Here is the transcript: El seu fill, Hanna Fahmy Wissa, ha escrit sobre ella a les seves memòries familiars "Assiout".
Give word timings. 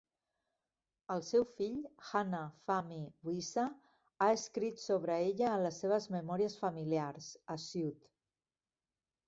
El 1.15 1.19
seu 1.27 1.43
fill, 1.57 1.75
Hanna 2.11 2.39
Fahmy 2.69 2.97
Wissa, 3.27 3.67
ha 4.25 4.31
escrit 4.39 4.83
sobre 4.87 5.21
ella 5.29 5.53
a 5.53 5.61
les 5.67 5.81
seves 5.85 6.11
memòries 6.19 6.59
familiars 6.65 7.31
"Assiout". 7.59 8.13